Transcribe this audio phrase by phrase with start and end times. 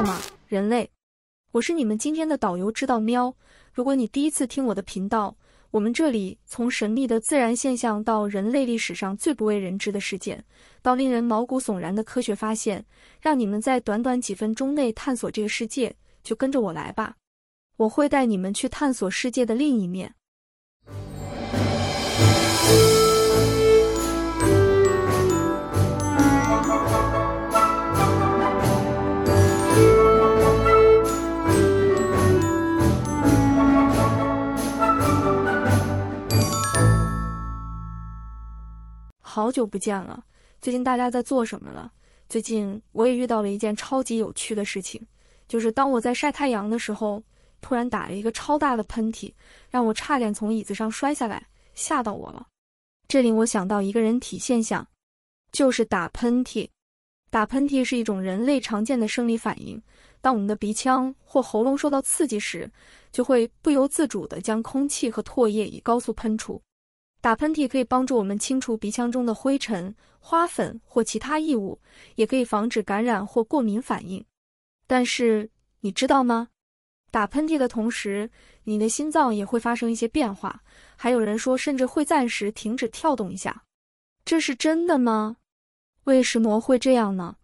[0.00, 0.88] 道吗，人类？
[1.52, 3.36] 我是你们今天的导游，知道喵。
[3.70, 5.36] 如果你第一次听我的频道，
[5.70, 10.42] 我们这里从神秘的自然现象到人类历史上最不为人知的事件，
[10.80, 12.82] 到令人毛骨悚然的科学发现，
[13.20, 17.16] 让你们在短短几分钟内探索这个世界，就跟着我来吧。
[17.76, 20.14] 我会带你们去探索世界的另一面。
[39.30, 40.24] 好久不见了，
[40.60, 41.92] 最近大家在做什么了？
[42.28, 45.00] 最近我也遇到了一件超级有趣的事情，
[45.46, 47.22] 就是当我在晒太阳的时候，
[47.60, 49.32] 突然打了一个超大的喷嚏，
[49.70, 52.44] 让我差点从椅子上摔下来，吓到我了。
[53.06, 54.84] 这令我想到一个人体现象，
[55.52, 56.68] 就是打喷嚏。
[57.30, 59.80] 打喷嚏是一种人类常见的生理反应，
[60.20, 62.68] 当我们的鼻腔或喉咙受到刺激时，
[63.12, 66.60] 就会不由自主地将空气和唾液以高速喷出。
[67.20, 71.78] 打喷嚏可以帮助我们清除鼻腔中的灰尘、花粉或其他异物，
[72.14, 74.24] 也可以防止感染或过敏反应。
[74.86, 76.48] 但是你知道吗？
[77.10, 78.30] 打喷嚏的同时，
[78.64, 80.62] 你的心脏也会发生一些变化，
[80.96, 83.64] 还有人说甚至会暂时停止跳动一下。
[84.24, 85.36] 这是真的吗？
[86.04, 87.36] 为什么会这样呢？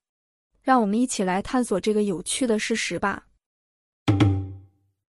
[0.63, 3.27] 让我们一起来探索这个有趣的事实吧。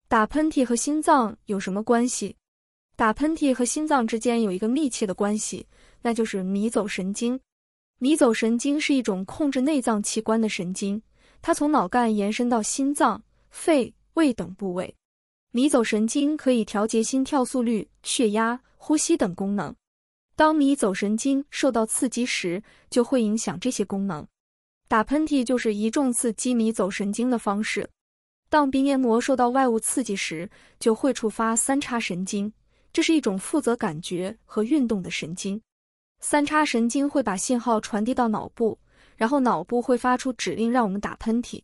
[0.08, 2.36] 打喷嚏和心脏有什么关系？
[3.02, 5.66] 打喷嚏和心脏之间有一个密切的关系，
[6.03, 7.39] 那就是迷走神经。
[7.97, 11.02] 迷走神经是一种控制内脏器官的神经，
[11.41, 14.93] 它从脑干延伸到心脏、肺、胃等部位。
[15.49, 19.75] 迷走神经可以调节心跳速率、血压、呼吸等功能。
[20.36, 24.23] 当迷走神经受到刺激时，就会影响这些功能。
[24.88, 27.89] 打喷嚏就是一种刺激迷走神经的方式。
[28.47, 30.47] 当鼻黏膜受到外物刺激时，
[30.77, 32.53] 就会触发三叉神经。
[32.93, 35.61] 这是一种负责感觉和运动的神经，
[36.19, 38.77] 三叉神经会把信号传递到脑部，
[39.15, 41.61] 然后脑部会发出指令让我们打喷嚏。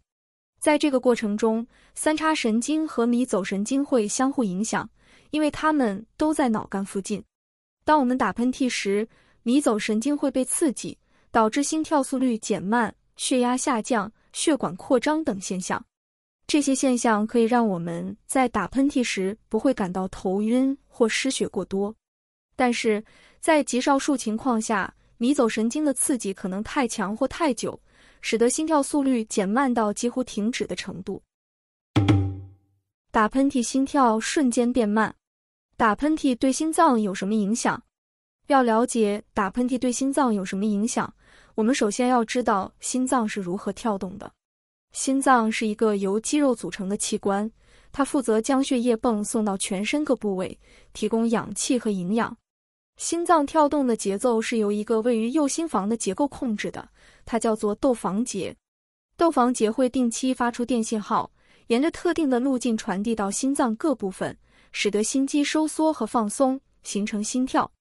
[0.59, 4.89] 在这个过程中，三叉神经和迷走神经会相互影响，
[5.31, 7.23] 因为它们都在脑干附近。
[7.83, 9.07] 当我们打喷嚏时，
[9.43, 10.97] 迷走神经会被刺激，
[11.29, 15.83] 导致心跳速率减慢、血压下降、血管扩张等现象。
[16.47, 21.93] 这些现象可以让我们在打喷嚏时不会感到头晕或失血过多，
[22.55, 23.03] 但是
[23.41, 27.77] 在极少数情况下，迷走神经的刺激可能太强或太久，
[28.21, 31.21] 使得心跳速率减慢到几乎停止的程度。
[33.11, 35.13] 打喷嚏，心跳瞬间变慢。
[35.75, 37.83] 打喷嚏对心脏有什么影响？
[38.47, 41.13] 要了解打喷嚏对心脏有什么影响，
[41.55, 44.31] 我们首先要知道心脏是如何跳动的。
[44.91, 47.51] 心脏是一个由肌肉组成的器官，
[47.91, 50.59] 它负责将血液泵送到全身各部位，
[50.93, 52.35] 提供氧气和营养。
[52.97, 56.89] 心脏跳动的节奏是由一个位于右心房的结构控制的，
[57.25, 58.55] 它叫做窦房结。
[59.17, 61.31] 窦房结会定期发出电信号，
[61.67, 64.35] 沿着特定的路径传递到心脏各部分，
[64.71, 67.71] 使得心肌收缩和放松，形成心跳。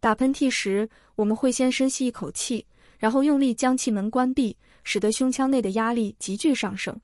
[0.00, 2.66] 打喷嚏时，我们会先深吸一口气，
[2.98, 4.56] 然后用力将气门关闭。
[4.84, 7.00] 使得胸腔内的压力急剧上升，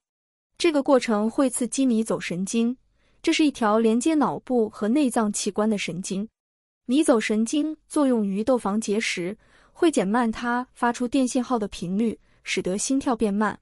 [0.57, 2.77] 这个过程会刺激迷走神经，
[3.23, 6.29] 这是一条连接脑部和内脏器官的神经。
[6.87, 9.37] 迷走神经作用于窦房结时，
[9.73, 13.59] 会减慢它发出电信号的频率，使得心跳变慢。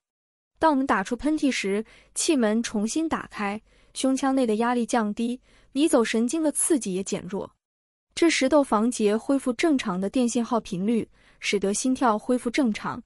[0.59, 1.85] 当我们打出喷嚏时，
[2.15, 3.61] 气门重新打开，
[3.95, 5.41] 胸腔内的压力降低，
[5.73, 7.49] 迷走神经的刺激也减弱，
[8.15, 11.09] 这时窦房结恢复正常的电信号频率，
[11.39, 13.01] 使得心跳恢复正常。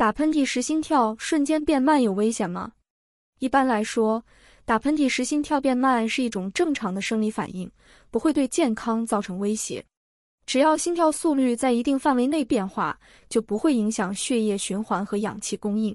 [0.00, 2.72] 打喷嚏时心跳瞬间变慢有危险吗？
[3.38, 4.24] 一般来说，
[4.64, 7.70] 打喷嚏时心跳变慢是一种正常的生理反应，
[8.10, 9.84] 不会对健康造成威胁。
[10.46, 12.98] 只要心跳速率在一定范围内变化，
[13.28, 15.94] 就不会影响血液循环和氧气供应。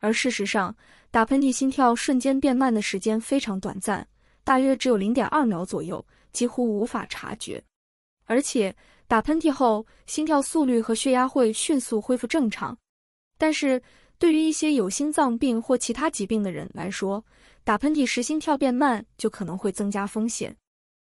[0.00, 0.76] 而事实上，
[1.10, 4.06] 打喷嚏心跳瞬间变慢的时间非常短暂，
[4.44, 7.64] 大约只有零点二秒左右，几乎无法察觉。
[8.26, 8.76] 而且，
[9.08, 12.76] 打喷嚏后，心跳速率和血压会迅速恢复正常。
[13.40, 13.82] 但是
[14.18, 17.24] 对于一些有心脏病或其他疾病的人来说，
[17.64, 20.54] 打喷嚏时心跳变慢就可能会增加风险。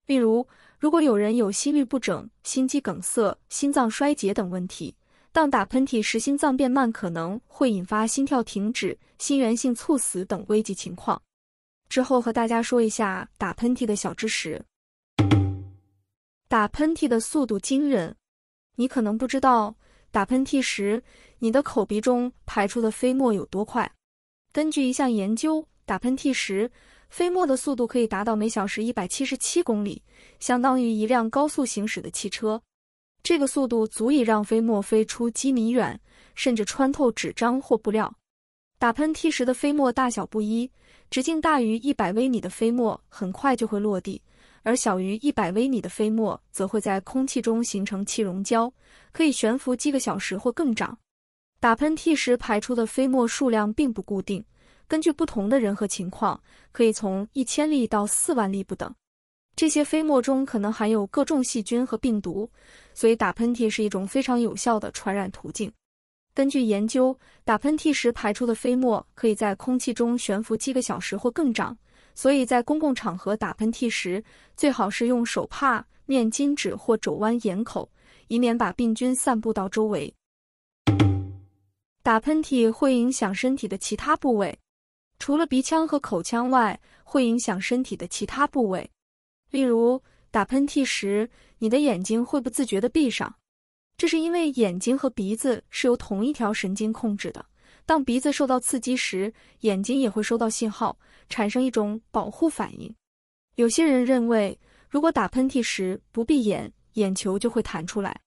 [0.07, 0.47] 例如，
[0.79, 4.95] 如果有人有心律不整、心肌梗塞、心脏衰竭等问题，
[5.33, 11.21] 当打喷嚏时心脏变慢，可能会引发心跳停止、心源性猝死等危急情况。
[11.89, 14.65] 之后和大家说一下打喷嚏的小知识。
[16.47, 18.15] 打喷嚏的速度惊人，
[18.77, 19.75] 你可能不知道。
[20.13, 21.01] 打喷嚏时，
[21.39, 23.91] 你的口鼻中排出的飞沫有多快？
[24.53, 26.69] 根据一项研究，打喷嚏时，
[27.09, 30.03] 飞沫的速度可以达到每小时一百七十七公里，
[30.41, 32.61] 相当于一辆高速行驶的汽车。
[33.23, 36.01] 这个速度足以让飞沫飞出几米远，
[36.35, 38.13] 甚至穿透纸张或布料。
[38.79, 40.69] 打喷嚏时的飞沫大小不一，
[41.09, 44.21] 直径大于一百微米的飞沫很快就会落地，
[44.63, 48.73] 而小于一百微米的飞沫则会在空气中形成气溶胶，
[49.13, 50.99] 可以悬浮几个小时或更长。
[51.61, 54.45] 打喷嚏时排出的飞沫数量并不固定，
[54.89, 56.41] 根据不同的人和情况，
[56.73, 58.95] 可以从一千粒到四万粒不等。
[59.57, 62.51] 这些飞沫中可能含有各种细菌和病毒，
[62.95, 65.71] 所以打喷嚏是一种非常有效的传染途径。
[66.33, 67.15] 根据研究，
[67.45, 71.77] 打喷嚏时排出的飞沫可以在空气中悬浮几个小时或更长，
[72.15, 74.23] 所以在公共场合打喷嚏时，
[74.57, 77.91] 最好是用手帕、面巾纸或肘弯掩口，
[78.29, 80.13] 以免把病菌散布到周围。
[82.03, 84.59] 打喷嚏会影响身体的其他部位，
[85.19, 88.91] 除了鼻腔和口腔外，会影响身体的其他部位。
[89.51, 91.29] 例如，打喷嚏时，
[91.59, 93.35] 你的眼睛会不自觉地闭上，
[93.97, 97.45] 这是因为眼睛和鼻子是由同一条神经控制的。
[97.85, 100.97] 当鼻子受到刺激时，眼睛也会收到信号，
[101.31, 102.95] 产生一种保护反应。
[103.55, 104.59] 有些人认为，
[104.91, 108.21] 如果打喷嚏时不闭眼，眼球就会弹出来，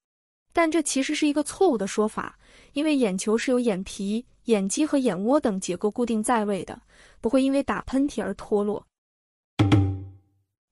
[0.52, 2.40] 但这其实是一个错误的说法，
[2.72, 6.82] 因为眼球是由眼皮、眼肌和眼窝等结构固定在位的，
[7.22, 8.84] 不会因为打喷嚏而脱落。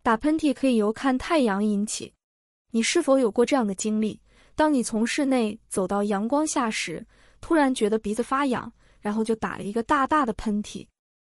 [0.02, 2.12] 打喷嚏可以由看太阳引起，
[2.72, 4.20] 你是否有过这样的经历？
[4.56, 7.06] 当你从室内走到阳光下时，
[7.40, 10.86] 突然觉得鼻子发痒，然后就打了一个大大的喷嚏。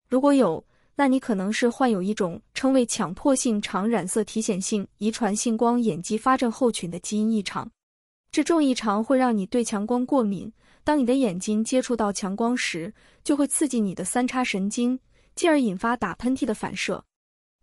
[0.09, 7.71] 如果有，那你可能是患有一种称为强迫性常染色体显性遗传性光眼激发症候群的基因异常。
[8.31, 10.53] 这种异常会让你对强光过敏，
[10.85, 12.93] 当你的眼睛接触到强光时，
[13.23, 14.99] 就会刺激你的三叉神经，
[15.35, 17.05] 进而引发打喷嚏的反射。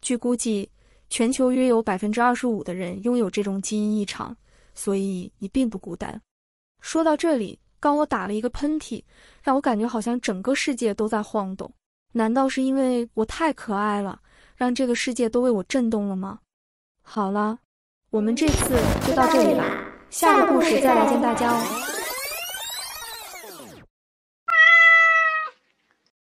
[0.02, 0.70] 据估计，
[1.10, 4.36] 全球约有百分之二十五的人拥有这种基因异常，
[4.76, 6.22] 所以你并不孤单。
[6.82, 9.04] 说到这里，刚我打了一个喷嚏，
[9.42, 11.72] 让我感觉好像整个世界都在晃动。
[12.14, 14.20] 难道是因为我太可爱了，
[14.56, 16.40] 让这个世界都为我震动了吗？
[17.02, 17.60] 好了，
[18.10, 18.76] 我们这次
[19.08, 19.64] 就到这里吧，
[20.10, 21.99] 下个故事再来见大家哦。